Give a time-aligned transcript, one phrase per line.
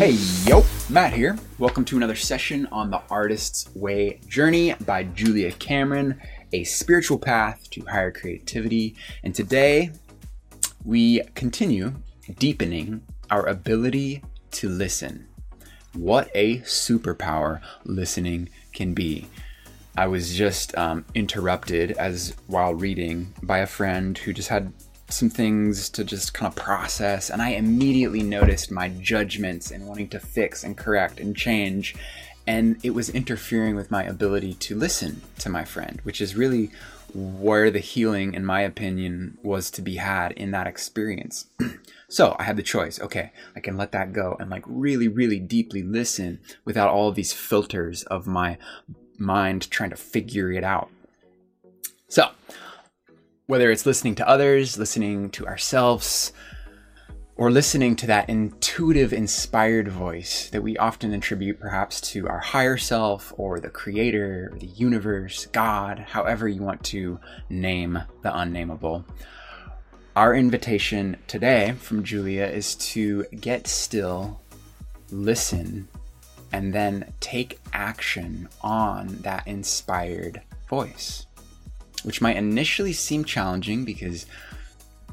[0.00, 1.36] Hey, yo, Matt here.
[1.58, 6.18] Welcome to another session on the Artist's Way Journey by Julia Cameron,
[6.54, 8.96] a spiritual path to higher creativity.
[9.22, 9.90] And today
[10.86, 11.92] we continue
[12.38, 14.22] deepening our ability
[14.52, 15.28] to listen.
[15.92, 19.28] What a superpower listening can be.
[19.98, 24.72] I was just um, interrupted as while reading by a friend who just had
[25.12, 30.08] some things to just kind of process, and I immediately noticed my judgments and wanting
[30.10, 31.94] to fix and correct and change.
[32.46, 36.70] And it was interfering with my ability to listen to my friend, which is really
[37.14, 41.46] where the healing, in my opinion, was to be had in that experience.
[42.08, 45.38] so I had the choice okay, I can let that go and like really, really
[45.38, 48.58] deeply listen without all these filters of my
[49.18, 50.88] mind trying to figure it out.
[52.08, 52.30] So,
[53.50, 56.32] whether it's listening to others, listening to ourselves,
[57.34, 62.76] or listening to that intuitive, inspired voice that we often attribute perhaps to our higher
[62.76, 69.04] self or the creator, or the universe, God, however you want to name the unnameable.
[70.14, 74.40] Our invitation today from Julia is to get still,
[75.10, 75.88] listen,
[76.52, 81.26] and then take action on that inspired voice,
[82.04, 84.26] which might initially seem challenging because,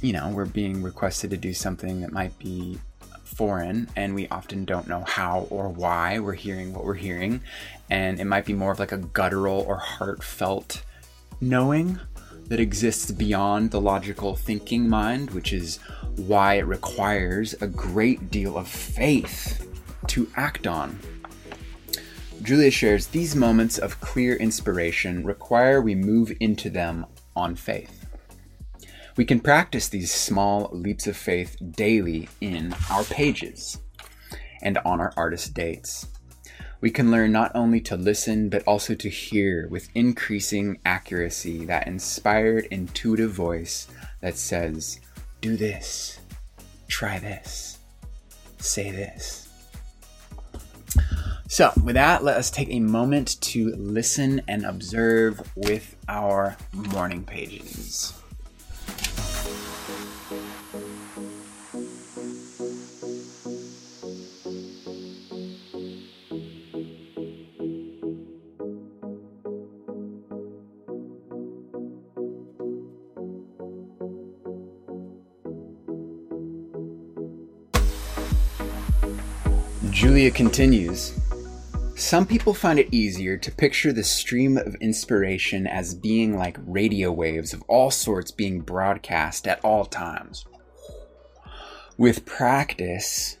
[0.00, 2.78] you know, we're being requested to do something that might be
[3.24, 7.40] foreign and we often don't know how or why we're hearing what we're hearing.
[7.88, 10.82] And it might be more of like a guttural or heartfelt
[11.40, 11.98] knowing
[12.48, 15.78] that exists beyond the logical thinking mind, which is
[16.16, 19.66] why it requires a great deal of faith
[20.08, 20.98] to act on.
[22.42, 27.04] Julia shares these moments of clear inspiration require we move into them
[27.36, 28.06] on faith.
[29.16, 33.78] We can practice these small leaps of faith daily in our pages
[34.62, 36.06] and on our artist dates.
[36.80, 41.86] We can learn not only to listen, but also to hear with increasing accuracy that
[41.86, 43.86] inspired, intuitive voice
[44.22, 44.98] that says,
[45.42, 46.18] Do this,
[46.88, 47.78] try this,
[48.58, 49.49] say this.
[51.52, 57.24] So, with that, let us take a moment to listen and observe with our morning
[57.24, 58.12] pages.
[79.90, 81.19] Julia continues.
[82.00, 87.12] Some people find it easier to picture the stream of inspiration as being like radio
[87.12, 90.46] waves of all sorts being broadcast at all times.
[91.98, 93.36] With practice,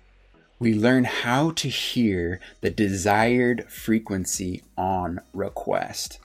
[0.58, 6.20] we learn how to hear the desired frequency on request.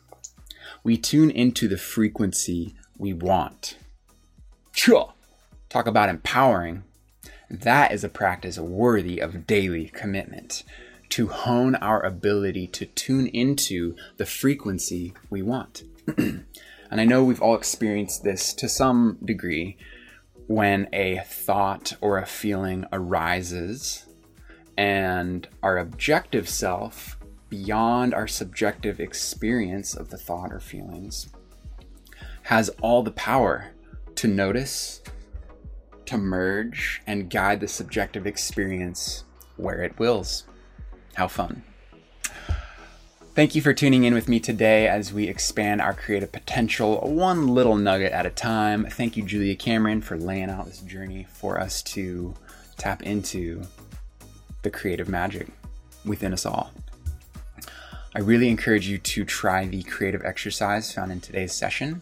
[0.83, 3.77] We tune into the frequency we want.
[5.69, 6.83] Talk about empowering.
[7.49, 10.63] That is a practice worthy of daily commitment
[11.09, 15.83] to hone our ability to tune into the frequency we want.
[16.17, 16.45] and
[16.91, 19.77] I know we've all experienced this to some degree
[20.47, 24.05] when a thought or a feeling arises
[24.77, 27.17] and our objective self,
[27.49, 31.29] beyond our subjective experience of the thought or feelings,
[32.43, 33.71] has all the power
[34.15, 35.01] to notice,
[36.05, 39.23] to merge, and guide the subjective experience
[39.55, 40.43] where it wills.
[41.15, 41.63] How fun.
[43.35, 47.49] Thank you for tuning in with me today as we expand our creative potential one
[47.49, 48.85] little nugget at a time.
[48.85, 52.33] Thank you, Julia Cameron, for laying out this journey for us to
[52.77, 53.63] tap into
[54.61, 55.47] the creative magic
[56.05, 56.71] within us all.
[58.13, 62.01] I really encourage you to try the creative exercise found in today's session.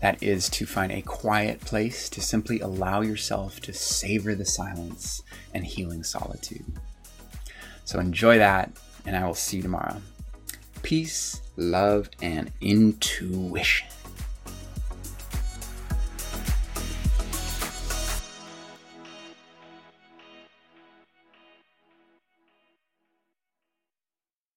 [0.00, 5.22] That is to find a quiet place to simply allow yourself to savor the silence
[5.54, 6.64] and healing solitude.
[7.86, 8.72] So enjoy that,
[9.06, 10.02] and I will see you tomorrow.
[10.82, 13.88] Peace, love, and intuition.